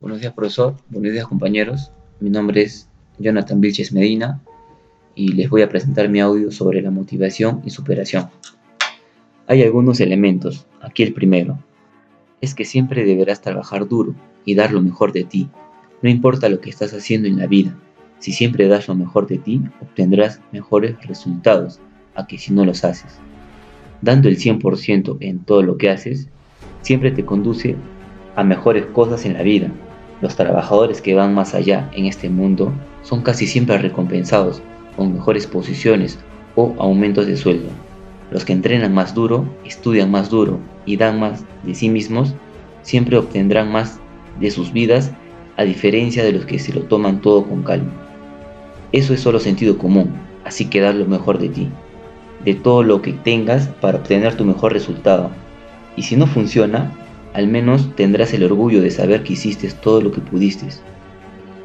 [0.00, 0.76] Buenos días, profesor.
[0.88, 1.92] Buenos días, compañeros.
[2.20, 4.40] Mi nombre es Jonathan Vilches Medina
[5.14, 8.30] y les voy a presentar mi audio sobre la motivación y superación.
[9.46, 10.66] Hay algunos elementos.
[10.80, 11.58] Aquí el primero.
[12.40, 14.14] Es que siempre deberás trabajar duro
[14.46, 15.50] y dar lo mejor de ti.
[16.00, 17.76] No importa lo que estás haciendo en la vida.
[18.20, 21.78] Si siempre das lo mejor de ti, obtendrás mejores resultados
[22.14, 23.18] a que si no los haces.
[24.00, 26.30] Dando el 100% en todo lo que haces,
[26.80, 27.76] siempre te conduce
[28.34, 29.70] a mejores cosas en la vida
[30.20, 32.72] los trabajadores que van más allá en este mundo
[33.02, 34.62] son casi siempre recompensados
[34.96, 36.18] con mejores posiciones
[36.56, 37.68] o aumentos de sueldo.
[38.30, 42.34] Los que entrenan más duro, estudian más duro y dan más de sí mismos,
[42.82, 43.98] siempre obtendrán más
[44.38, 45.10] de sus vidas
[45.56, 47.92] a diferencia de los que se lo toman todo con calma.
[48.92, 50.12] Eso es solo sentido común,
[50.44, 51.68] así que dar lo mejor de ti,
[52.44, 55.30] de todo lo que tengas para obtener tu mejor resultado.
[55.96, 56.92] Y si no funciona,
[57.34, 60.66] al menos tendrás el orgullo de saber que hiciste todo lo que pudiste.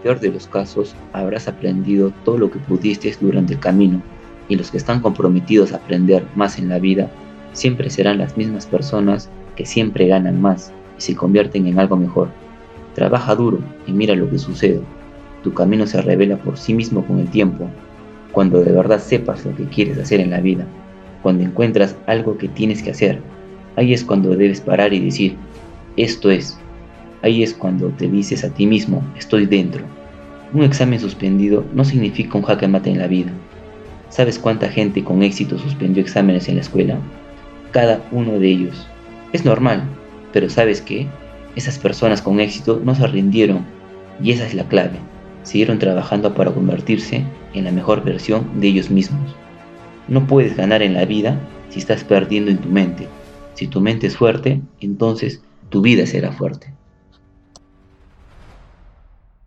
[0.03, 4.01] Peor de los casos, habrás aprendido todo lo que pudiste durante el camino,
[4.47, 7.09] y los que están comprometidos a aprender más en la vida
[7.53, 12.29] siempre serán las mismas personas que siempre ganan más y se convierten en algo mejor.
[12.93, 14.81] Trabaja duro y mira lo que sucede.
[15.43, 17.67] Tu camino se revela por sí mismo con el tiempo,
[18.31, 20.65] cuando de verdad sepas lo que quieres hacer en la vida,
[21.23, 23.21] cuando encuentras algo que tienes que hacer.
[23.75, 25.35] Ahí es cuando debes parar y decir,
[25.97, 26.57] esto es,
[27.21, 29.83] ahí es cuando te dices a ti mismo, estoy dentro.
[30.53, 33.31] Un examen suspendido no significa un jaque mate en la vida.
[34.09, 36.99] ¿Sabes cuánta gente con éxito suspendió exámenes en la escuela?
[37.71, 38.87] Cada uno de ellos.
[39.33, 39.83] Es normal,
[40.31, 41.07] pero ¿sabes qué?
[41.55, 43.65] Esas personas con éxito no se rindieron
[44.21, 44.99] y esa es la clave.
[45.43, 47.23] Siguieron trabajando para convertirse
[47.53, 49.35] en la mejor versión de ellos mismos.
[50.07, 53.07] No puedes ganar en la vida si estás perdiendo en tu mente.
[53.55, 55.41] Si tu mente es fuerte, entonces
[55.75, 56.73] tu vida será fuerte.